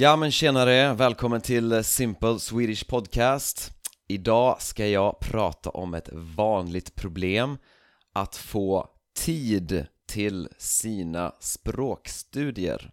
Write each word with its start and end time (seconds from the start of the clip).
Ja 0.00 0.16
men 0.16 0.30
tjenare, 0.30 0.94
välkommen 0.94 1.40
till 1.40 1.84
Simple 1.84 2.38
Swedish 2.38 2.88
Podcast. 2.88 3.72
Idag 4.08 4.62
ska 4.62 4.86
jag 4.86 5.20
prata 5.20 5.70
om 5.70 5.94
ett 5.94 6.08
vanligt 6.12 6.94
problem. 6.94 7.58
Att 8.12 8.36
få 8.36 8.88
tid 9.16 9.86
till 10.06 10.48
sina 10.58 11.32
språkstudier. 11.40 12.90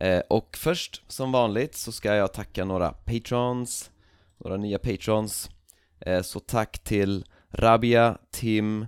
Eh, 0.00 0.20
och 0.30 0.56
först, 0.56 1.12
som 1.12 1.32
vanligt, 1.32 1.74
så 1.74 1.92
ska 1.92 2.14
jag 2.14 2.32
tacka 2.32 2.64
några 2.64 2.92
patrons 2.92 3.90
Några 4.38 4.56
nya 4.56 4.78
patrons. 4.78 5.50
Eh, 6.00 6.22
så 6.22 6.40
tack 6.40 6.78
till 6.78 7.24
Rabia, 7.48 8.18
Tim, 8.30 8.86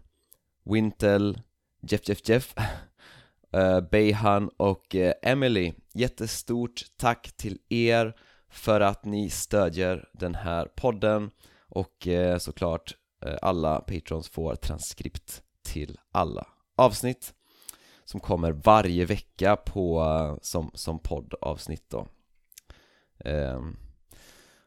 Wintel, 0.64 1.41
Jeff 1.82 2.09
Jeff 2.09 2.29
Jeff. 2.29 2.55
eh, 3.53 3.80
Beihan 3.80 4.48
och 4.57 4.95
eh, 4.95 5.12
Emily 5.23 5.73
Jättestort 5.95 6.84
tack 6.97 7.33
till 7.37 7.59
er 7.69 8.15
för 8.48 8.80
att 8.80 9.05
ni 9.05 9.30
stödjer 9.30 10.09
den 10.12 10.34
här 10.34 10.66
podden 10.66 11.30
och 11.69 12.09
eh, 12.09 12.38
såklart 12.38 12.95
eh, 13.27 13.34
alla 13.42 13.80
patrons 13.80 14.28
får 14.28 14.55
transkript 14.55 15.42
till 15.62 15.98
alla 16.12 16.47
avsnitt 16.77 17.34
som 18.05 18.20
kommer 18.20 18.52
varje 18.52 19.05
vecka 19.05 19.56
på, 19.56 20.03
eh, 20.03 20.39
som, 20.42 20.70
som 20.75 20.98
poddavsnitt 20.98 21.91
då. 21.91 22.06
Eh, 23.25 23.61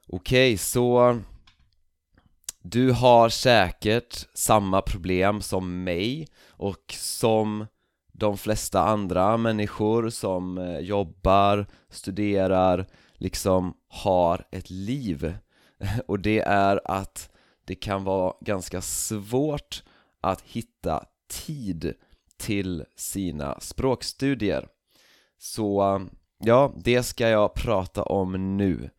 Okej, 0.08 0.53
okay, 0.53 0.58
så 0.58 1.20
du 2.61 2.91
har 2.91 3.30
säkert 3.30 4.27
samma 4.33 4.81
problem 4.81 5.41
som 5.41 5.83
mig 5.83 6.27
och 6.47 6.95
som 6.97 7.66
de 8.17 8.37
flesta 8.37 8.81
andra 8.81 9.37
människor 9.37 10.09
som 10.09 10.57
eh, 10.57 10.79
jobbar, 10.79 11.65
studerar, 11.89 12.88
liksom 13.13 13.73
har 13.88 14.47
ett 14.52 14.69
liv. 14.69 15.38
Och 16.07 16.19
det 16.19 16.39
är 16.39 16.81
att 16.85 17.30
det 17.66 17.75
kan 17.75 18.03
vara 18.03 18.33
ganska 18.41 18.81
svårt 18.81 19.83
att 20.22 20.41
hitta 20.41 21.05
tid 21.45 21.94
till 22.38 22.85
sina 22.95 23.59
språkstudier. 23.59 24.67
Så 25.38 25.95
eh, 25.95 26.02
ja, 26.39 26.73
det 26.77 27.03
ska 27.03 27.29
jag 27.29 27.53
prata 27.53 28.03
om 28.03 28.57
nu. 28.57 28.89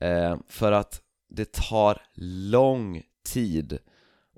Eh, 0.00 0.36
För 0.48 0.72
att 0.72 1.02
det 1.28 1.52
tar 1.52 2.02
lång 2.50 3.02
tid 3.32 3.78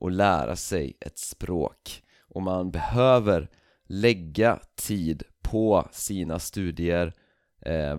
att 0.01 0.13
lära 0.13 0.57
sig 0.57 0.97
ett 1.01 1.19
språk. 1.19 2.03
Och 2.29 2.43
man 2.43 2.71
behöver 2.71 3.49
lägga 3.91 4.59
tid 4.75 5.23
på 5.43 5.89
sina 5.93 6.39
studier 6.39 7.15
eh, 7.61 7.97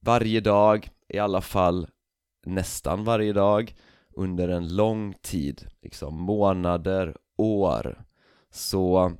varje 0.00 0.40
dag, 0.40 0.90
i 1.08 1.18
alla 1.18 1.40
fall 1.40 1.88
nästan 2.46 3.04
varje 3.04 3.32
dag 3.32 3.74
under 4.14 4.48
en 4.48 4.76
lång 4.76 5.14
tid, 5.22 5.66
liksom 5.82 6.20
månader, 6.20 7.16
år. 7.36 8.04
Så 8.50 9.12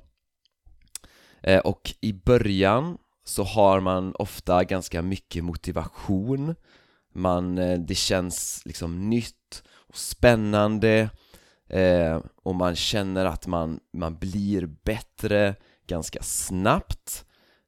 eh, 1.41 1.59
och 1.59 1.93
i 2.01 2.13
början 2.13 2.97
så 3.23 3.43
har 3.43 3.79
man 3.79 4.15
ofta 4.15 4.63
ganska 4.63 5.01
mycket 5.01 5.43
motivation. 5.43 6.55
Man, 7.13 7.57
eh, 7.57 7.79
det 7.79 7.95
känns 7.95 8.61
liksom 8.65 9.09
nytt 9.09 9.63
och 9.67 9.97
spännande 9.97 11.09
eh, 11.69 12.21
och 12.43 12.55
man 12.55 12.75
känner 12.75 13.25
att 13.25 13.47
man, 13.47 13.79
man 13.93 14.17
blir 14.17 14.65
bättre 14.65 15.55
ganska 15.87 16.21
snabbt. 16.21 17.25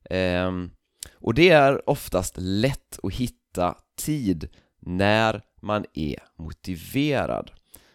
Ehm, 0.10 0.72
och 1.14 1.34
det 1.34 1.50
är 1.50 1.90
oftast 1.90 2.36
lätt 2.38 3.00
att 3.04 3.14
hitta 3.14 3.76
tid 3.98 4.50
när 4.80 5.42
man 5.62 5.86
är 5.94 6.24
motiverad. 6.36 7.52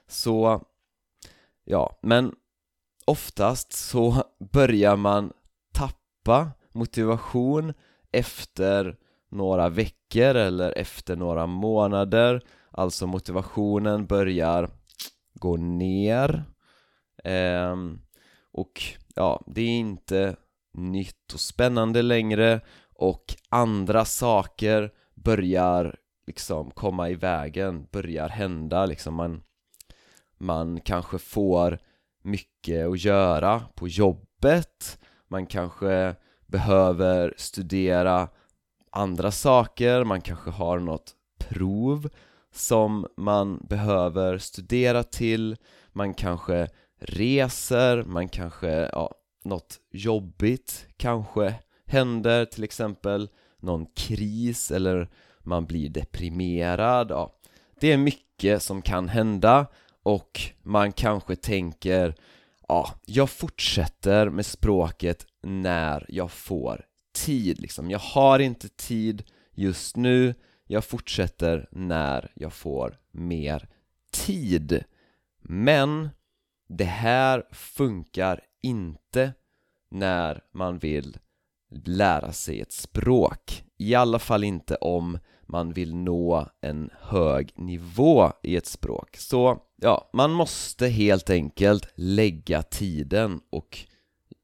Så 0.06 0.62
ja, 1.64 1.98
men 2.02 2.34
oftast 3.04 3.72
så 3.72 4.24
börjar 4.52 4.96
man 4.96 5.32
tappa 5.72 6.50
motivation 6.72 7.74
efter 8.12 8.96
några 9.30 9.68
veckor 9.68 10.34
eller 10.34 10.78
efter 10.78 11.16
några 11.16 11.46
månader. 11.46 12.42
Alltså 12.70 13.06
motivationen 13.06 14.06
börjar 14.06 14.70
gå 15.34 15.56
ner. 15.56 16.44
Ehm, 17.24 18.00
och 18.52 18.82
ja, 19.14 19.42
det 19.46 19.62
är 19.62 19.78
inte 19.78 20.36
nytt 20.74 21.32
och 21.34 21.40
spännande 21.40 22.02
längre 22.02 22.60
och 22.94 23.24
andra 23.48 24.04
saker 24.04 24.90
börjar 25.14 25.96
liksom 26.26 26.70
komma 26.70 27.08
i 27.08 27.14
vägen, 27.14 27.86
börjar 27.92 28.28
hända 28.28 28.86
liksom. 28.86 29.14
Man, 29.14 29.42
man 30.38 30.80
kanske 30.80 31.18
får 31.18 31.78
mycket 32.22 32.86
att 32.86 33.04
göra 33.04 33.62
på 33.74 33.88
jobbet 33.88 34.98
man 35.32 35.46
kanske 35.46 36.14
behöver 36.46 37.34
studera 37.36 38.28
andra 38.90 39.30
saker, 39.30 40.04
man 40.04 40.20
kanske 40.20 40.50
har 40.50 40.78
något 40.78 41.14
prov 41.38 42.08
som 42.50 43.06
man 43.16 43.66
behöver 43.68 44.38
studera 44.38 45.02
till 45.02 45.56
man 45.92 46.14
kanske 46.14 46.68
reser, 47.04 48.02
man 48.02 48.28
kanske, 48.28 48.68
ja, 48.68 49.14
något 49.44 49.80
jobbigt 49.90 50.86
kanske 50.96 51.54
händer 51.86 52.44
till 52.44 52.64
exempel 52.64 53.28
någon 53.60 53.86
kris 53.86 54.70
eller 54.70 55.10
man 55.38 55.66
blir 55.66 55.88
deprimerad, 55.88 57.10
ja. 57.10 57.38
Det 57.80 57.92
är 57.92 57.96
mycket 57.98 58.62
som 58.62 58.82
kan 58.82 59.08
hända 59.08 59.66
och 60.02 60.40
man 60.62 60.92
kanske 60.92 61.36
tänker 61.36 62.14
ja, 62.68 62.94
jag 63.06 63.30
fortsätter 63.30 64.28
med 64.28 64.46
språket 64.46 65.26
när 65.42 66.06
jag 66.08 66.30
får 66.30 66.84
tid 67.14 67.60
liksom, 67.60 67.90
jag 67.90 67.98
har 67.98 68.38
inte 68.38 68.68
tid 68.68 69.24
just 69.54 69.96
nu 69.96 70.34
jag 70.72 70.84
fortsätter 70.84 71.68
när 71.70 72.32
jag 72.34 72.52
får 72.52 72.98
mer 73.10 73.68
tid. 74.12 74.84
Men 75.42 76.08
det 76.72 76.84
här 76.84 77.42
funkar 77.50 78.40
inte 78.62 79.32
när 79.90 80.40
man 80.52 80.78
vill 80.78 81.18
lära 81.84 82.32
sig 82.32 82.60
ett 82.60 82.72
språk. 82.72 83.64
I 83.78 83.94
alla 83.94 84.18
fall 84.18 84.44
inte 84.44 84.76
om 84.76 85.18
man 85.42 85.72
vill 85.72 85.94
nå 85.94 86.48
en 86.60 86.90
hög 87.00 87.52
nivå 87.56 88.32
i 88.42 88.56
ett 88.56 88.66
språk. 88.66 89.16
Så 89.16 89.58
ja, 89.76 90.10
man 90.12 90.30
måste 90.30 90.88
helt 90.88 91.30
enkelt 91.30 91.92
lägga 91.94 92.62
tiden 92.62 93.40
och 93.50 93.78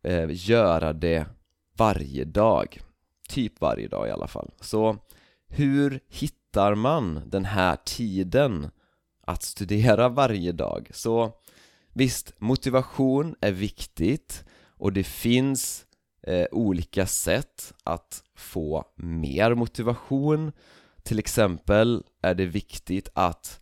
eh, 0.02 0.28
göra 0.30 0.92
det 0.92 1.26
varje 1.76 2.24
dag. 2.24 2.80
Typ 3.28 3.60
varje 3.60 3.88
dag 3.88 4.08
i 4.08 4.10
alla 4.10 4.26
fall. 4.26 4.50
Så 4.60 4.96
hur 5.48 6.00
hittar 6.08 6.74
man 6.74 7.22
den 7.26 7.44
här 7.44 7.76
tiden 7.84 8.70
att 9.20 9.42
studera 9.42 10.08
varje 10.08 10.52
dag? 10.52 10.90
Så 10.92 11.32
visst, 11.98 12.32
motivation 12.38 13.34
är 13.40 13.52
viktigt 13.52 14.44
och 14.66 14.92
det 14.92 15.04
finns 15.04 15.86
eh, 16.22 16.46
olika 16.50 17.06
sätt 17.06 17.72
att 17.84 18.22
få 18.36 18.84
mer 18.96 19.54
motivation. 19.54 20.52
Till 21.02 21.18
exempel 21.18 22.04
är 22.22 22.34
det 22.34 22.46
viktigt 22.46 23.08
att 23.14 23.60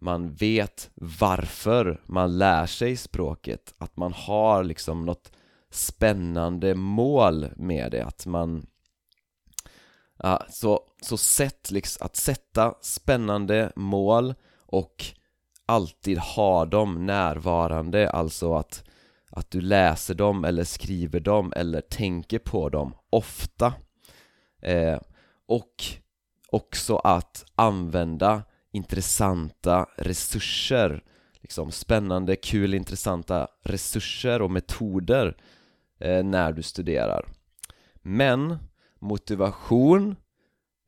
man 0.00 0.34
vet 0.34 0.90
varför 0.94 2.02
man 2.06 2.38
lär 2.38 2.66
sig 2.66 2.96
språket, 2.96 3.74
att 3.78 3.96
man 3.96 4.12
har 4.12 4.64
liksom 4.64 5.06
något 5.06 5.32
spännande 5.70 6.74
mål 6.74 7.48
med 7.56 7.92
det, 7.92 8.04
att 8.04 8.26
man 8.26 8.66
Ja, 10.22 10.46
så, 10.50 10.80
så 11.02 11.16
sätt 11.16 11.70
liksom, 11.70 12.06
att 12.06 12.16
sätta 12.16 12.74
spännande 12.80 13.72
mål 13.76 14.34
och 14.66 15.14
alltid 15.70 16.18
ha 16.18 16.64
dem 16.64 17.06
närvarande, 17.06 18.10
alltså 18.10 18.54
att, 18.54 18.84
att 19.30 19.50
du 19.50 19.60
läser 19.60 20.14
dem 20.14 20.44
eller 20.44 20.64
skriver 20.64 21.20
dem 21.20 21.52
eller 21.56 21.80
tänker 21.80 22.38
på 22.38 22.68
dem 22.68 22.94
ofta. 23.10 23.74
Eh, 24.62 25.00
och 25.46 25.74
också 26.48 26.96
att 26.96 27.44
använda 27.54 28.42
intressanta 28.72 29.86
resurser 29.96 31.02
liksom 31.40 31.70
spännande, 31.70 32.36
kul, 32.36 32.74
intressanta 32.74 33.48
resurser 33.62 34.42
och 34.42 34.50
metoder 34.50 35.36
eh, 36.00 36.24
när 36.24 36.52
du 36.52 36.62
studerar. 36.62 37.28
Men 38.02 38.58
motivation 38.98 40.16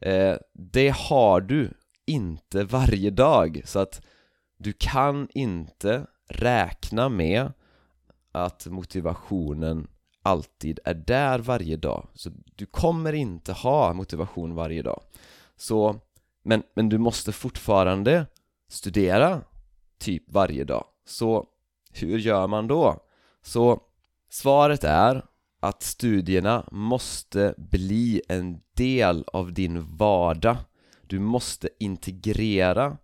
eh, 0.01 0.37
det 0.55 0.95
har 0.97 1.41
du 1.41 1.71
inte 2.07 2.65
varje 2.65 3.11
dag. 3.11 3.63
Så 3.65 3.79
att 3.79 4.03
du 4.63 4.73
kan 4.73 5.29
inte 5.35 6.07
räkna 6.29 7.09
med 7.09 7.53
att 8.33 8.67
motivationen 8.67 9.89
alltid 10.23 10.81
är 10.85 10.95
där 10.95 11.39
varje 11.39 11.77
dag 11.77 12.09
så 12.15 12.31
du 12.57 12.67
kommer 12.67 13.13
inte 13.13 13.53
ha 13.53 13.93
motivation 13.93 14.55
varje 14.55 14.83
dag 14.83 15.03
Så, 15.57 16.01
men, 16.43 16.63
men 16.75 16.89
du 16.89 16.99
måste 16.99 17.33
fortfarande 17.33 18.27
studera 18.69 19.41
typ 19.99 20.33
varje 20.33 20.65
dag. 20.65 20.85
Så 21.05 21.47
hur 21.91 22.19
gör 22.19 22.47
man 22.47 22.67
då? 22.67 22.97
Så 23.43 23.81
svaret 24.31 24.85
är 24.85 25.25
att 25.61 25.83
studierna 25.83 26.69
måste 26.73 27.55
bli 27.57 28.23
en 28.29 28.61
del 28.75 29.25
av 29.33 29.53
din 29.53 29.97
vardag. 29.97 30.57
Du 31.07 31.19
måste 31.19 31.69
integrera 31.79 32.97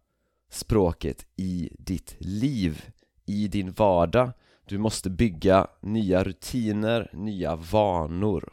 språket 0.50 1.26
i 1.36 1.70
ditt 1.78 2.16
liv, 2.18 2.90
i 3.26 3.48
din 3.48 3.72
vardag. 3.72 4.32
Du 4.68 4.78
måste 4.78 5.10
bygga 5.10 5.66
nya 5.80 6.24
rutiner, 6.24 7.10
nya 7.12 7.56
vanor. 7.56 8.52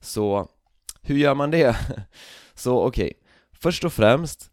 Så 0.00 0.48
hur 1.02 1.16
gör 1.16 1.34
man 1.34 1.50
det? 1.50 1.76
Så 2.54 2.80
okej, 2.80 3.06
okay. 3.06 3.28
först 3.52 3.84
och 3.84 3.92
främst 3.92 4.50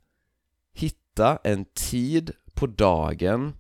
hitta 0.73 1.39
en 1.43 1.65
tid 1.65 2.31
på 2.53 2.67
dagen 2.67 3.53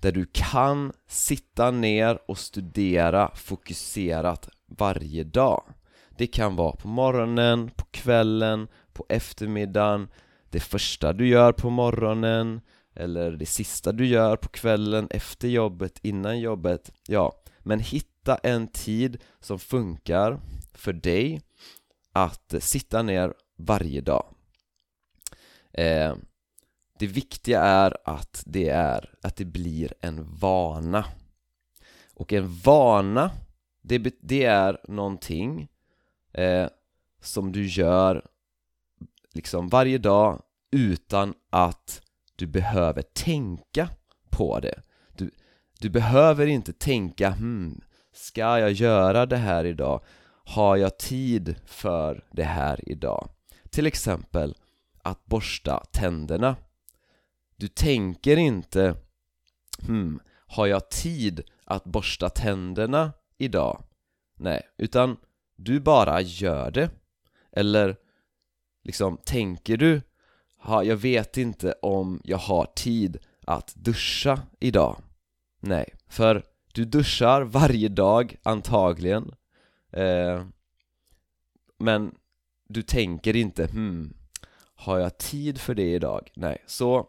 där 0.00 0.12
du 0.12 0.26
kan 0.32 0.92
sitta 1.06 1.70
ner 1.70 2.18
och 2.28 2.38
studera 2.38 3.30
fokuserat 3.34 4.48
varje 4.66 5.24
dag. 5.24 5.62
Det 6.18 6.26
kan 6.26 6.56
vara 6.56 6.76
på 6.76 6.88
morgonen, 6.88 7.70
på 7.70 7.84
kvällen, 7.90 8.68
på 8.92 9.06
eftermiddagen, 9.08 10.08
det 10.52 10.60
första 10.60 11.12
du 11.12 11.28
gör 11.28 11.52
på 11.52 11.70
morgonen 11.70 12.60
eller 12.94 13.32
det 13.32 13.46
sista 13.46 13.92
du 13.92 14.06
gör 14.06 14.36
på 14.36 14.48
kvällen 14.48 15.08
efter 15.10 15.48
jobbet, 15.48 15.98
innan 16.02 16.40
jobbet, 16.40 16.92
ja, 17.08 17.42
men 17.58 17.80
hitta 17.80 18.36
en 18.36 18.68
tid 18.68 19.22
som 19.40 19.58
funkar 19.58 20.40
för 20.74 20.92
dig 20.92 21.42
att 22.12 22.54
sitta 22.60 23.02
ner 23.02 23.34
varje 23.56 24.00
dag. 24.00 24.34
Eh, 25.72 26.14
det 26.98 27.06
viktiga 27.06 27.60
är 27.60 27.96
att 28.04 28.42
det, 28.46 28.68
är 28.68 29.14
att 29.22 29.36
det 29.36 29.44
blir 29.44 29.94
en 30.00 30.36
vana. 30.38 31.04
Och 32.14 32.32
en 32.32 32.54
vana, 32.54 33.30
det, 33.82 34.14
det 34.20 34.44
är 34.44 34.80
någonting 34.88 35.68
eh, 36.32 36.68
som 37.20 37.52
du 37.52 37.66
gör 37.66 38.26
liksom 39.32 39.68
varje 39.68 39.98
dag 39.98 40.42
utan 40.70 41.34
att 41.50 42.02
du 42.36 42.46
behöver 42.46 43.02
tänka 43.02 43.88
på 44.30 44.60
det. 44.60 44.82
Du, 45.16 45.30
du 45.78 45.90
behöver 45.90 46.46
inte 46.46 46.72
tänka 46.72 47.30
hmm, 47.30 47.80
ska 48.12 48.58
jag 48.58 48.72
göra 48.72 49.26
det 49.26 49.36
här 49.36 49.64
idag? 49.64 50.04
Har 50.44 50.76
jag 50.76 50.98
tid 50.98 51.54
för 51.66 52.24
det 52.30 52.44
här 52.44 52.88
idag? 52.88 53.28
Till 53.70 53.86
exempel 53.86 54.56
att 55.02 55.26
borsta 55.26 55.84
tänderna 55.92 56.56
du 57.62 57.68
tänker 57.68 58.36
inte 58.36 58.96
hmm, 59.86 60.20
har 60.46 60.66
jag 60.66 60.90
tid 60.90 61.40
att 61.64 61.84
borsta 61.84 62.28
tänderna 62.28 63.12
idag? 63.38 63.84
Nej, 64.36 64.62
utan 64.76 65.16
du 65.56 65.80
bara 65.80 66.20
gör 66.20 66.70
det 66.70 66.90
Eller 67.52 67.96
liksom, 68.82 69.16
tänker 69.24 69.76
du 69.76 70.02
ha, 70.58 70.84
jag 70.84 70.96
vet 70.96 71.36
inte 71.36 71.72
om 71.82 72.20
jag 72.24 72.38
har 72.38 72.66
tid 72.76 73.16
att 73.46 73.74
duscha 73.74 74.42
idag. 74.60 74.96
Nej, 75.60 75.94
för 76.08 76.44
du 76.72 76.84
duschar 76.84 77.42
varje 77.42 77.88
dag 77.88 78.36
antagligen. 78.42 79.34
Eh, 79.92 80.46
Men 81.78 82.14
du 82.68 82.82
tänker 82.82 83.36
inte 83.36 83.66
hmm, 83.66 84.14
har 84.74 84.98
jag 84.98 85.18
tid 85.18 85.60
för 85.60 85.74
det 85.74 85.94
idag? 85.94 86.30
Nej, 86.34 86.62
så 86.66 87.08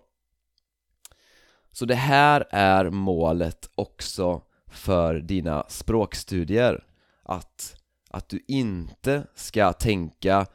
så 1.72 1.86
det 1.86 1.96
här 1.96 2.46
är 2.50 2.90
målet 2.90 3.70
också 3.76 4.42
för 4.68 5.20
dina 5.20 5.66
språkstudier. 5.70 6.84
Att, 7.24 7.76
att 8.10 8.30
du 8.30 8.44
inte 8.48 9.28
ska 9.36 9.74
tänka 9.74 10.46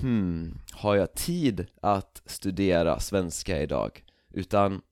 Hmm, 0.00 0.58
har 0.72 0.96
jag 0.96 1.14
tid 1.14 1.66
att 1.82 2.22
studera 2.26 3.00
svenska 3.00 3.62
idag? 3.62 4.04
Utan 4.30 4.82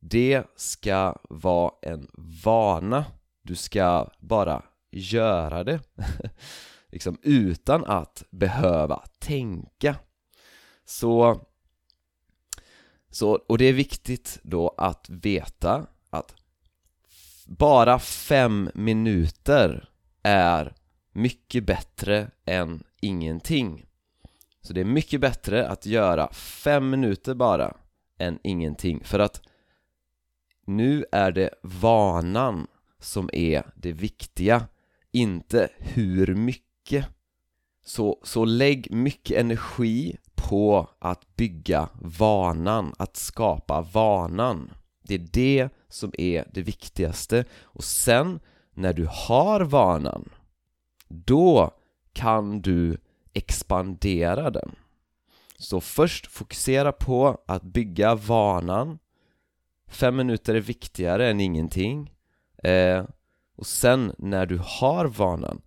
det 0.00 0.42
ska 0.56 1.16
vara 1.30 1.72
en 1.82 2.10
vana. 2.44 3.04
Du 3.42 3.54
ska 3.54 4.10
bara 4.20 4.62
göra 4.90 5.64
det. 5.64 5.80
Liksom 6.88 7.18
utan 7.22 7.84
att 7.84 8.24
behöva 8.30 9.04
tänka. 9.18 9.96
Så 10.84 11.40
så, 13.10 13.32
och 13.32 13.58
det 13.58 13.64
är 13.64 13.72
viktigt 13.72 14.38
då 14.42 14.74
att 14.78 15.08
veta 15.08 15.86
att 16.10 16.34
bara 17.46 17.98
fem 17.98 18.70
minuter 18.74 19.88
är 20.22 20.74
mycket 21.12 21.64
bättre 21.64 22.30
än 22.44 22.84
ingenting. 23.00 23.87
Så 24.62 24.72
det 24.72 24.80
är 24.80 24.84
mycket 24.84 25.20
bättre 25.20 25.68
att 25.68 25.86
göra 25.86 26.32
fem 26.32 26.90
minuter 26.90 27.34
bara 27.34 27.76
än 28.18 28.38
ingenting. 28.42 29.04
För 29.04 29.18
att 29.18 29.42
nu 30.66 31.04
är 31.12 31.32
det 31.32 31.50
vanan 31.62 32.66
som 33.00 33.30
är 33.32 33.62
det 33.76 33.92
viktiga, 33.92 34.66
inte 35.12 35.68
hur 35.78 36.34
mycket. 36.34 37.06
Så, 37.84 38.20
så 38.22 38.44
lägg 38.44 38.92
mycket 38.92 39.36
energi 39.36 40.16
på 40.34 40.90
att 40.98 41.36
bygga 41.36 41.88
vanan, 42.00 42.94
att 42.98 43.16
skapa 43.16 43.80
vanan. 43.80 44.70
Det 45.02 45.14
är 45.14 45.28
det 45.32 45.68
som 45.88 46.12
är 46.18 46.48
det 46.52 46.62
viktigaste. 46.62 47.44
Och 47.60 47.84
sen 47.84 48.40
när 48.74 48.92
du 48.92 49.08
har 49.10 49.60
vanan 49.60 50.30
då 51.08 51.70
kan 52.12 52.60
du 52.60 52.98
expandera 53.38 54.50
den. 54.50 54.70
Så 55.58 55.80
först 55.80 56.26
fokusera 56.26 56.92
på 56.92 57.42
att 57.46 57.62
bygga 57.62 58.14
vanan. 58.14 58.98
Fem 59.88 60.16
minuter 60.16 60.54
är 60.54 60.60
viktigare 60.60 61.30
än 61.30 61.40
ingenting. 61.40 62.12
Eh, 62.62 63.04
Och 63.56 63.66
sen 63.66 64.14
när 64.18 64.46
du 64.46 64.60
har 64.64 65.06
vanan 65.06 65.60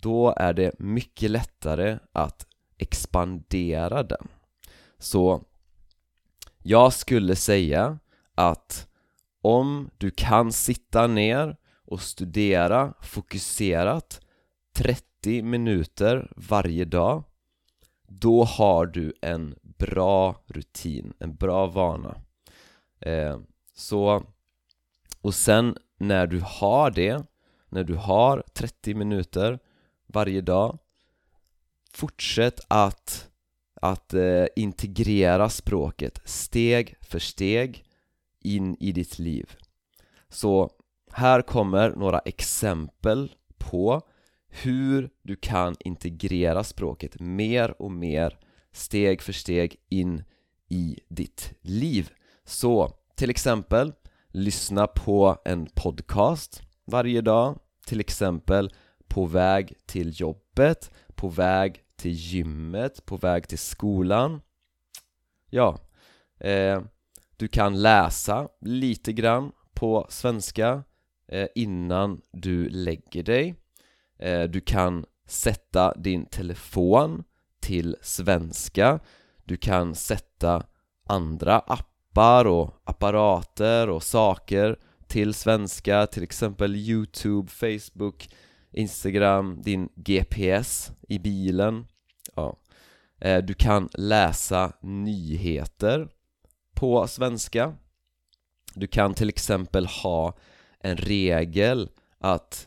då 0.00 0.34
är 0.36 0.52
det 0.52 0.78
mycket 0.78 1.30
lättare 1.30 1.98
att 2.12 2.46
expandera 2.78 4.02
den. 4.02 4.28
Så 4.98 5.44
jag 6.62 6.92
skulle 6.92 7.36
säga 7.36 7.98
att 8.34 8.88
om 9.42 9.90
du 9.98 10.10
kan 10.10 10.52
sitta 10.52 11.06
ner 11.06 11.56
och 11.86 12.00
studera 12.00 12.94
fokuserat 13.00 14.20
30 14.74 15.04
minuter 15.26 16.32
varje 16.36 16.84
dag 16.84 17.24
då 18.08 18.44
har 18.44 18.86
du 18.86 19.12
en 19.20 19.54
bra 19.62 20.36
rutin, 20.46 21.12
en 21.18 21.34
bra 21.36 21.66
vana. 21.66 22.16
Eh, 23.00 23.38
Så, 23.76 24.22
och 25.20 25.34
sen 25.34 25.76
när 25.98 26.26
du 26.26 26.40
har 26.44 26.90
det, 26.90 27.26
när 27.68 27.84
du 27.84 27.94
har 27.94 28.44
30 28.54 28.94
minuter 28.94 29.58
varje 30.06 30.40
dag 30.40 30.78
Fortsätt 31.94 32.60
att, 32.68 33.30
att 33.74 34.14
eh, 34.14 34.46
integrera 34.56 35.48
språket 35.48 36.20
steg 36.24 36.96
för 37.00 37.18
steg 37.18 37.84
in 38.40 38.76
i 38.80 38.92
ditt 38.92 39.18
liv. 39.18 39.56
Så 40.28 40.70
här 41.12 41.42
kommer 41.42 41.90
några 41.90 42.18
exempel 42.18 43.34
på 43.58 44.02
hur 44.62 45.10
du 45.22 45.36
kan 45.36 45.76
integrera 45.80 46.64
språket 46.64 47.20
mer 47.20 47.82
och 47.82 47.92
mer 47.92 48.38
steg 48.72 49.22
för 49.22 49.32
steg 49.32 49.76
in 49.88 50.24
i 50.68 51.00
ditt 51.08 51.52
liv. 51.60 52.10
Så 52.44 52.92
till 53.14 53.30
exempel, 53.30 53.92
lyssna 54.28 54.86
på 54.86 55.36
en 55.44 55.66
podcast 55.66 56.62
varje 56.84 57.20
dag 57.20 57.58
Till 57.86 58.00
exempel 58.00 58.70
på 59.08 59.26
väg 59.26 59.74
till 59.86 60.20
jobbet, 60.20 60.90
på 61.14 61.28
väg 61.28 61.82
till 61.96 62.12
gymmet, 62.12 63.06
på 63.06 63.16
väg 63.16 63.48
till 63.48 63.58
skolan. 63.58 64.40
Ja, 65.50 65.78
eh, 66.40 66.82
du 67.36 67.48
kan 67.48 67.82
läsa 67.82 68.48
lite 68.60 69.12
grann 69.12 69.52
på 69.74 70.06
svenska 70.08 70.84
eh, 71.28 71.48
innan 71.54 72.20
du 72.32 72.68
lägger 72.68 73.22
dig. 73.22 73.54
Eh, 74.18 74.42
du 74.42 74.60
kan 74.60 75.04
sätta 75.26 75.94
din 75.94 76.26
telefon 76.26 77.24
till 77.60 77.96
svenska. 78.02 79.00
Du 79.44 79.56
kan 79.56 79.94
sätta 79.94 80.62
andra 81.06 81.58
appar 81.58 82.44
och 82.44 82.74
apparater 82.84 83.90
och 83.90 84.02
saker 84.02 84.78
till 85.06 85.34
svenska, 85.34 86.06
till 86.06 86.22
exempel 86.22 86.76
Youtube, 86.76 87.50
Facebook 87.50 88.28
Instagram, 88.74 89.62
din 89.62 89.88
GPS 89.94 90.92
i 91.08 91.18
bilen. 91.18 91.86
Ja. 92.34 92.56
Eh, 93.20 93.44
du 93.44 93.54
kan 93.54 93.88
läsa 93.92 94.72
nyheter 94.80 96.08
på 96.74 97.06
svenska. 97.06 97.74
Du 98.74 98.86
kan 98.86 99.14
till 99.14 99.28
exempel 99.28 99.86
ha 99.86 100.36
en 100.80 100.96
regel 100.96 101.90
att 102.18 102.66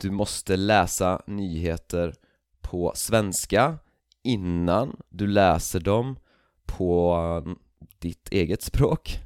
du 0.00 0.10
måste 0.10 0.56
läsa 0.56 1.22
nyheter 1.26 2.14
på 2.60 2.92
svenska 2.94 3.78
innan 4.22 4.96
du 5.08 5.26
läser 5.26 5.80
dem 5.80 6.18
på 6.66 7.56
ditt 7.98 8.28
eget 8.32 8.62
språk. 8.62 9.18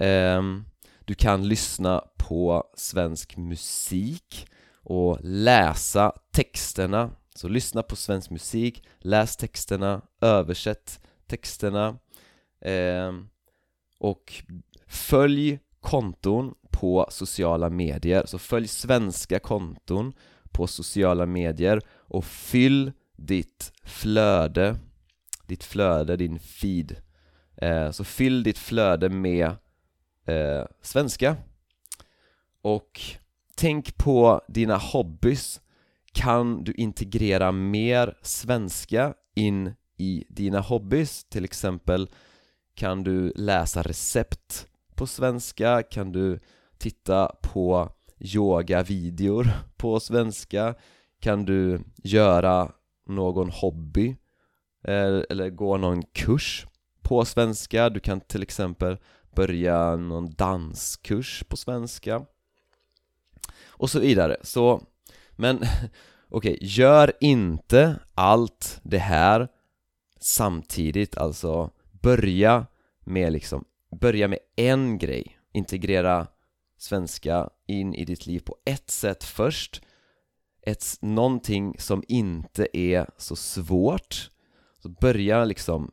Ehm, 0.00 0.64
du 1.04 1.14
kan 1.14 1.48
lyssna 1.48 2.04
på 2.18 2.64
svensk 2.76 3.36
musik 3.36 4.46
och 4.82 5.18
läsa 5.22 6.12
texterna. 6.32 7.10
Så 7.34 7.48
lyssna 7.48 7.82
på 7.82 7.96
svensk 7.96 8.30
musik, 8.30 8.86
läs 8.98 9.36
texterna, 9.36 10.02
översätt 10.20 11.00
texterna. 11.26 11.98
Ehm, 12.60 13.28
och 13.98 14.32
följ 14.86 15.58
konton 15.80 16.54
på 16.84 17.06
sociala 17.10 17.70
medier, 17.70 18.26
så 18.26 18.38
följ 18.38 18.68
svenska 18.68 19.38
konton 19.38 20.12
på 20.52 20.66
sociala 20.66 21.26
medier 21.26 21.80
och 21.88 22.24
fyll 22.24 22.92
ditt 23.16 23.72
flöde, 23.84 24.76
ditt 25.46 25.64
flöde, 25.64 26.16
din 26.16 26.38
feed 26.38 26.96
eh, 27.56 27.90
Så 27.90 28.04
fyll 28.04 28.42
ditt 28.42 28.58
flöde 28.58 29.08
med 29.08 29.46
eh, 30.26 30.64
svenska 30.82 31.36
och 32.62 33.00
tänk 33.56 33.96
på 33.96 34.40
dina 34.48 34.76
hobbys 34.76 35.60
Kan 36.12 36.64
du 36.64 36.72
integrera 36.72 37.52
mer 37.52 38.18
svenska 38.22 39.14
in 39.34 39.74
i 39.96 40.24
dina 40.28 40.60
hobbys? 40.60 41.24
Till 41.24 41.44
exempel 41.44 42.10
kan 42.74 43.04
du 43.04 43.32
läsa 43.36 43.82
recept 43.82 44.66
på 44.94 45.06
svenska? 45.06 45.82
Kan 45.82 46.12
du 46.12 46.40
titta 46.78 47.36
på 47.42 47.88
yogavideor 48.18 49.46
på 49.76 50.00
svenska? 50.00 50.74
Kan 51.20 51.44
du 51.44 51.80
göra 51.96 52.72
någon 53.06 53.50
hobby? 53.50 54.16
Eh, 54.84 55.22
eller 55.30 55.50
gå 55.50 55.76
någon 55.76 56.02
kurs 56.02 56.66
på 57.02 57.24
svenska? 57.24 57.90
Du 57.90 58.00
kan 58.00 58.20
till 58.20 58.42
exempel 58.42 58.96
börja 59.34 59.96
någon 59.96 60.34
danskurs 60.34 61.44
på 61.48 61.56
svenska 61.56 62.26
och 63.66 63.90
så 63.90 64.00
vidare, 64.00 64.36
så 64.42 64.82
men 65.30 65.56
okej, 66.28 66.54
okay, 66.54 66.58
gör 66.60 67.12
inte 67.20 68.00
allt 68.14 68.80
det 68.82 68.98
här 68.98 69.48
samtidigt, 70.20 71.18
alltså 71.18 71.70
börja 72.02 72.66
med 73.04 73.32
liksom, 73.32 73.64
börja 74.00 74.28
med 74.28 74.38
en 74.56 74.98
grej, 74.98 75.38
integrera 75.52 76.26
svenska 76.84 77.50
in 77.66 77.94
i 77.94 78.04
ditt 78.04 78.26
liv 78.26 78.40
på 78.40 78.56
ett 78.64 78.90
sätt 78.90 79.24
först. 79.24 79.82
Ett, 80.62 80.84
någonting 81.00 81.76
som 81.78 82.02
inte 82.08 82.68
är 82.72 83.10
så 83.16 83.36
svårt. 83.36 84.30
Så 84.82 84.88
börja 84.88 85.44
liksom 85.44 85.90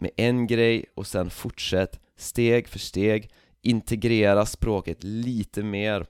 med 0.00 0.10
en 0.16 0.46
grej 0.46 0.84
och 0.94 1.06
sen 1.06 1.30
fortsätt 1.30 2.00
steg 2.16 2.68
för 2.68 2.78
steg 2.78 3.30
integrera 3.62 4.46
språket 4.46 5.04
lite 5.04 5.62
mer 5.62 6.06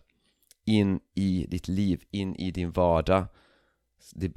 in 0.64 1.00
i 1.14 1.46
ditt 1.48 1.68
liv, 1.68 2.02
in 2.10 2.36
i 2.36 2.50
din 2.50 2.70
vardag. 2.70 3.24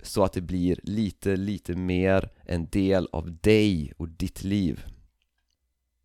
Så 0.03 0.23
att 0.23 0.33
det 0.33 0.41
blir 0.41 0.79
lite, 0.83 1.35
lite 1.35 1.75
mer 1.75 2.29
en 2.45 2.65
del 2.65 3.07
av 3.11 3.37
dig 3.41 3.93
och 3.97 4.09
ditt 4.09 4.43
liv. 4.43 4.85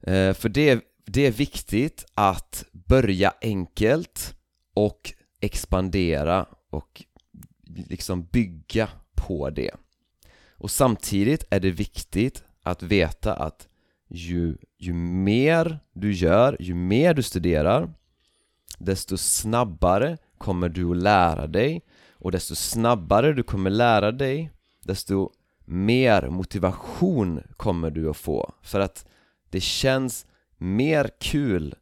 Eh, 0.02 0.34
för 0.34 0.48
det, 0.48 0.84
det 1.06 1.26
är 1.26 1.30
viktigt 1.30 2.04
att 2.14 2.64
börja 2.72 3.34
enkelt 3.40 4.34
och 4.74 5.12
expandera 5.40 6.46
och 6.70 7.04
liksom 7.64 8.24
bygga 8.24 8.88
på 9.14 9.50
det. 9.50 9.70
Och 10.50 10.70
samtidigt 10.70 11.44
är 11.50 11.60
det 11.60 11.70
viktigt 11.70 12.44
att 12.62 12.82
veta 12.82 13.34
att 13.34 13.68
ju, 14.08 14.56
ju 14.78 14.92
mer 14.92 15.78
du 15.92 16.12
gör, 16.12 16.56
ju 16.60 16.74
mer 16.74 17.14
du 17.14 17.22
studerar 17.22 17.94
desto 18.78 19.16
snabbare 19.16 20.18
kommer 20.38 20.68
du 20.68 20.90
att 20.90 20.96
lära 20.96 21.46
dig. 21.46 21.82
Och 22.12 22.32
desto 22.32 22.54
snabbare 22.54 23.32
du 23.32 23.42
kommer 23.42 23.70
lära 23.70 24.12
dig 24.12 24.50
desto 24.84 25.30
mer 25.64 26.28
motivation 26.28 27.42
kommer 27.56 27.90
du 27.90 28.10
att 28.10 28.16
få. 28.16 28.52
För 28.62 28.80
att 28.80 29.06
det 29.50 29.60
känns 29.60 30.26
mer 30.58 31.10
kul 31.20 31.74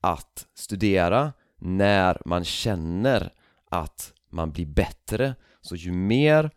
att 0.00 0.46
studera 0.54 1.32
när 1.58 2.22
man 2.24 2.44
känner 2.44 3.32
att 3.70 4.12
man 4.30 4.52
blir 4.52 4.66
bättre. 4.66 5.34
Så 5.60 5.76
ju 5.76 5.92
mer 5.92 6.50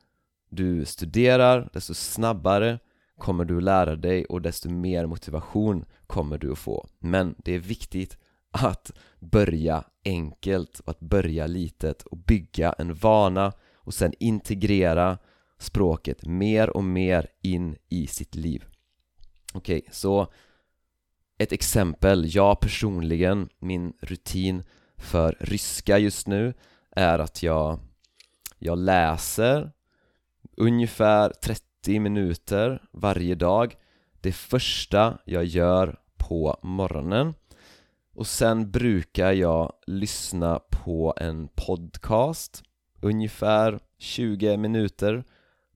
du 0.49 0.85
studerar 0.85 1.69
desto 1.73 1.93
snabbare 1.93 2.79
kommer 3.17 3.45
du 3.45 3.57
att 3.57 3.63
lära 3.63 3.95
dig 3.95 4.25
och 4.25 4.41
desto 4.41 4.69
mer 4.69 5.05
motivation 5.05 5.85
kommer 6.07 6.37
du 6.37 6.51
att 6.51 6.59
få. 6.59 6.87
Men 6.99 7.35
det 7.37 7.51
är 7.51 7.59
viktigt 7.59 8.17
att 8.51 8.91
börja 9.19 9.83
enkelt 10.05 10.79
och 10.79 10.89
att 10.89 10.99
börja 10.99 11.47
litet 11.47 12.01
och 12.01 12.17
bygga 12.17 12.73
en 12.77 12.93
vana 12.93 13.53
och 13.75 13.93
sen 13.93 14.13
integrera 14.19 15.17
språket 15.59 16.25
mer 16.25 16.69
och 16.69 16.83
mer 16.83 17.27
in 17.41 17.75
i 17.89 18.07
sitt 18.07 18.35
liv. 18.35 18.65
Okej, 19.53 19.77
okay, 19.77 19.89
så 19.91 20.27
ett 21.37 21.51
exempel, 21.51 22.35
jag 22.35 22.59
personligen, 22.59 23.49
min 23.59 23.93
rutin 24.01 24.63
för 24.97 25.37
ryska 25.39 25.97
just 25.97 26.27
nu 26.27 26.53
är 26.91 27.19
att 27.19 27.43
jag, 27.43 27.79
jag 28.57 28.77
läser 28.77 29.71
ungefär 30.57 31.29
30 31.29 31.99
minuter 31.99 32.81
varje 32.91 33.35
dag. 33.35 33.75
Det 34.21 34.31
första 34.31 35.17
jag 35.25 35.45
gör 35.45 35.99
på 36.17 36.59
morgonen. 36.63 37.33
Och 38.13 38.27
sen 38.27 38.71
brukar 38.71 39.31
jag 39.31 39.73
lyssna 39.87 40.59
på 40.59 41.13
en 41.17 41.47
podcast 41.47 42.63
ungefär 43.01 43.79
20 43.97 44.57
minuter 44.57 45.23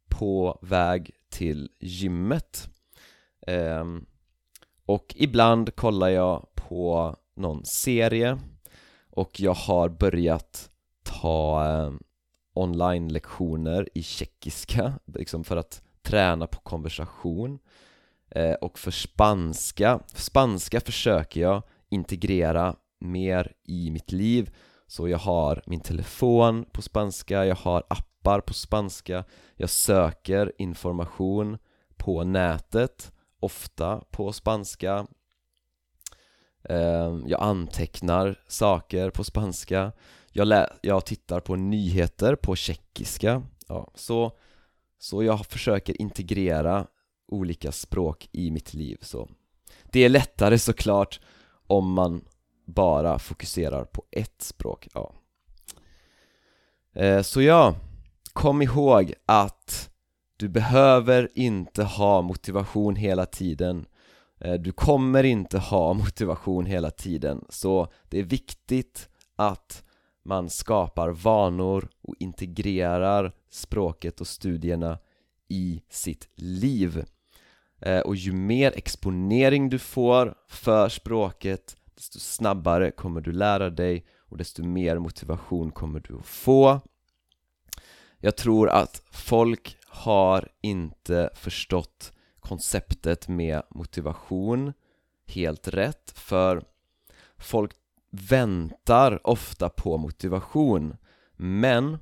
på 0.10 0.60
väg 0.62 1.12
till 1.30 1.70
gymmet. 1.80 2.70
Um, 3.48 4.06
och 4.92 5.16
ibland 5.18 5.76
kollar 5.76 6.10
jag 6.10 6.56
på 6.56 7.16
någon 7.36 7.66
serie 7.66 8.38
och 9.10 9.40
jag 9.40 9.54
har 9.54 9.90
börjat 9.90 10.70
ta 11.04 11.66
eh, 11.68 11.94
online-lektioner 12.54 13.90
i 13.94 14.04
tjeckiska 14.04 14.94
liksom 15.06 15.44
för 15.44 15.58
att 15.58 15.82
träna 16.02 16.48
på 16.48 16.60
konversation 16.60 17.60
eh, 18.30 18.54
och 18.54 18.80
för 18.80 18.92
spanska, 18.92 20.00
spanska 20.14 20.80
försöker 20.80 21.42
jag 21.42 21.64
integrera 21.90 22.76
mer 23.00 23.54
i 23.64 23.92
mitt 23.92 24.12
liv. 24.12 24.56
Så 24.88 25.08
jag 25.08 25.18
har 25.18 25.64
min 25.66 25.82
telefon 25.82 26.66
på 26.72 26.82
spanska, 26.82 27.46
jag 27.46 27.56
har 27.56 27.84
appar 27.90 28.42
på 28.42 28.54
spanska 28.54 29.24
jag 29.56 29.70
söker 29.70 30.52
information 30.58 31.58
på 31.98 32.24
nätet 32.24 33.12
ofta 33.42 34.04
på 34.12 34.34
spanska. 34.34 35.08
Ehm, 36.70 37.24
jag 37.28 37.42
antecknar 37.42 38.40
saker 38.48 39.10
på 39.10 39.24
spanska. 39.24 39.92
Jag, 40.32 40.48
lä 40.48 40.70
jag 40.82 41.06
tittar 41.06 41.40
på 41.40 41.56
nyheter 41.56 42.36
på 42.36 42.56
tjeckiska. 42.56 43.44
Ja, 43.68 43.92
så, 43.96 44.32
så 45.00 45.24
jag 45.24 45.46
försöker 45.46 46.02
integrera 46.02 46.88
olika 47.28 47.72
språk 47.72 48.30
i 48.32 48.52
mitt 48.52 48.74
liv 48.74 48.98
så. 49.02 49.30
Det 49.92 50.00
är 50.00 50.10
lättare 50.10 50.60
såklart 50.60 51.20
om 51.68 51.94
man 51.94 52.26
bara 52.66 53.20
fokuserar 53.20 53.86
på 53.86 54.04
ett 54.12 54.42
språk, 54.42 54.88
ja. 54.94 55.14
Ehm, 56.94 57.24
så 57.24 57.42
ja, 57.42 57.76
kom 58.34 58.62
ihåg 58.62 59.14
att 59.26 59.91
du 60.42 60.50
behöver 60.50 61.30
inte 61.36 61.84
ha 61.84 62.22
motivation 62.22 62.96
hela 62.96 63.26
tiden. 63.26 63.86
Eh, 64.40 64.54
du 64.54 64.72
kommer 64.72 65.24
inte 65.24 65.58
ha 65.58 65.94
motivation 66.04 66.66
hela 66.66 66.92
tiden. 66.92 67.46
Så 67.50 67.88
det 68.10 68.20
är 68.20 68.24
viktigt 68.24 69.10
att 69.36 69.84
man 70.24 70.50
skapar 70.50 71.10
vanor 71.10 71.90
och 72.02 72.16
integrerar 72.20 73.32
språket 73.50 74.22
och 74.22 74.28
studierna 74.28 74.98
i 75.48 75.82
sitt 75.90 76.30
liv. 76.36 77.06
Eh, 77.82 78.00
och 78.00 78.16
ju 78.16 78.32
mer 78.32 78.74
exponering 78.76 79.70
du 79.70 79.80
får 79.80 80.36
för 80.48 80.90
språket 80.90 81.78
desto 81.96 82.20
snabbare 82.20 82.92
kommer 82.92 83.22
du 83.22 83.32
lära 83.32 83.70
dig 83.70 84.06
och 84.18 84.38
desto 84.38 84.64
mer 84.64 85.00
motivation 85.00 85.72
kommer 85.72 86.00
du 86.00 86.18
att 86.18 86.26
få. 86.26 86.82
Jag 88.18 88.38
tror 88.38 88.70
att 88.70 89.02
folk 89.12 89.78
har 89.92 90.50
inte 90.62 91.30
förstått 91.36 92.14
konceptet 92.40 93.28
med 93.28 93.62
motivation 93.70 94.74
helt 95.26 95.68
rätt 95.68 96.12
för 96.16 96.64
folk 97.38 97.72
väntar 98.10 99.28
ofta 99.28 99.70
på 99.70 99.98
motivation. 99.98 100.98
Men 101.36 101.98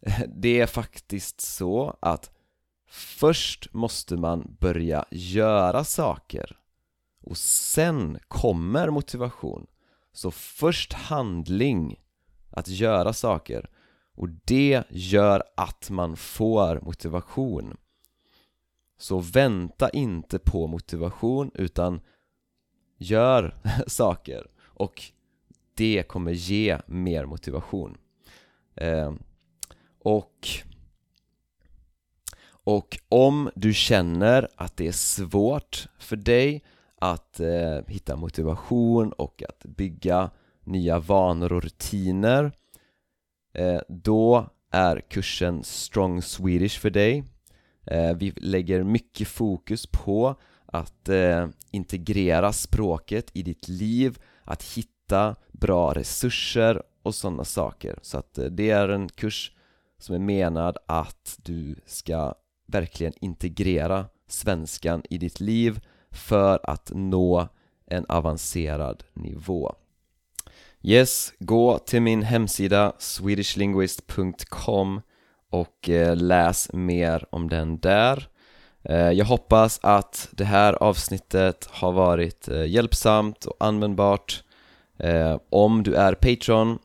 det 0.28 0.60
är 0.60 0.66
faktiskt 0.66 1.40
så 1.40 1.96
att 2.00 2.30
först 2.88 3.72
måste 3.72 4.16
man 4.16 4.56
börja 4.60 5.04
göra 5.10 5.84
saker 5.84 6.58
och 7.22 7.36
sen 7.36 8.18
kommer 8.28 8.90
motivation. 8.90 9.66
Så 10.12 10.30
först 10.30 10.92
handling, 10.92 12.00
att 12.50 12.68
göra 12.68 13.12
saker 13.12 13.69
och 14.20 14.28
det 14.44 14.82
gör 14.90 15.42
att 15.54 15.90
man 15.90 16.16
får 16.16 16.80
motivation. 16.80 17.76
Så 18.98 19.18
vänta 19.18 19.90
inte 19.90 20.38
på 20.38 20.66
motivation 20.66 21.50
utan 21.54 22.00
gör 22.98 23.54
saker. 23.86 24.46
Och 24.60 25.02
det 25.74 26.02
kommer 26.08 26.32
ge 26.32 26.78
mer 26.86 27.26
motivation. 27.26 27.98
Eh, 28.74 29.12
och 29.98 30.48
och 32.64 32.98
om 33.08 33.50
du 33.54 33.74
känner 33.74 34.48
att 34.56 34.76
det 34.76 34.86
är 34.86 34.92
svårt 34.92 35.88
för 35.98 36.16
dig 36.16 36.62
att 36.94 37.40
eh, 37.40 37.78
hitta 37.86 38.16
motivation 38.16 39.12
och 39.12 39.42
att 39.48 39.64
bygga 39.64 40.30
nya 40.64 40.98
vanor 40.98 41.52
och 41.52 41.62
rutiner 41.62 42.52
Eh, 43.52 43.80
då 43.88 44.50
är 44.70 45.00
kursen 45.00 45.64
Strong 45.64 46.22
Swedish 46.22 46.80
för 46.80 46.90
dig. 46.90 47.24
Eh, 47.86 48.16
vi 48.16 48.32
lägger 48.36 48.82
mycket 48.82 49.28
fokus 49.28 49.86
på 49.86 50.34
att 50.66 51.08
eh, 51.08 51.48
integrera 51.70 52.52
språket 52.52 53.30
i 53.32 53.42
ditt 53.42 53.68
liv, 53.68 54.18
att 54.44 54.62
hitta 54.62 55.36
bra 55.52 55.92
resurser 55.94 56.82
och 57.02 57.14
sådana 57.14 57.44
saker. 57.44 57.98
Så 58.02 58.18
att 58.18 58.38
det 58.50 58.70
är 58.70 58.88
en 58.88 59.08
kurs 59.08 59.52
som 59.98 60.14
är 60.14 60.18
menad 60.18 60.76
att 60.86 61.38
du 61.42 61.76
ska 61.86 62.34
verkligen 62.66 63.12
integrera 63.20 64.06
svenskan 64.28 65.02
i 65.10 65.18
ditt 65.18 65.40
liv 65.40 65.80
för 66.10 66.60
att 66.62 66.90
nå 66.94 67.48
en 67.86 68.06
avancerad 68.08 69.04
nivå. 69.12 69.74
Yes, 70.82 71.32
gå 71.38 71.78
till 71.78 72.02
min 72.02 72.22
hemsida 72.22 72.92
swedishlinguist.com 72.98 75.00
och 75.50 75.88
eh, 75.88 76.16
läs 76.16 76.72
mer 76.72 77.24
om 77.30 77.48
den 77.48 77.78
där. 77.78 78.28
Eh, 78.82 79.10
jag 79.10 79.24
hoppas 79.24 79.80
att 79.82 80.28
det 80.30 80.44
här 80.44 80.72
avsnittet 80.72 81.68
har 81.70 81.92
varit 81.92 82.48
eh, 82.48 82.64
hjälpsamt 82.64 83.44
och 83.44 83.56
användbart. 83.60 84.42
Om 85.50 85.82
du 85.82 85.94
är 85.94 86.14
Patreon 86.14 86.78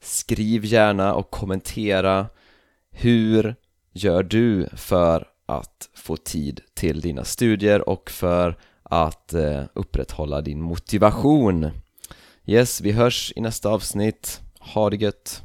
Skriv 0.00 0.64
gärna 0.64 1.14
och 1.14 1.30
kommentera. 1.30 2.26
Hur 2.90 3.54
gör 3.92 4.22
du 4.22 4.68
för 4.76 5.28
att 5.46 5.88
få 5.94 6.16
tid 6.16 6.60
till 6.74 7.00
dina 7.00 7.24
studier 7.24 7.88
och 7.88 8.10
för 8.10 8.58
att 8.82 9.34
upprätthålla 9.74 10.40
din 10.40 10.62
motivation? 10.62 11.70
Yes, 12.46 12.80
vi 12.80 12.92
hörs 12.92 13.32
i 13.36 13.40
nästa 13.40 13.68
avsnitt. 13.68 14.40
Ha 14.60 14.90
det 14.90 14.96
gött! 14.96 15.42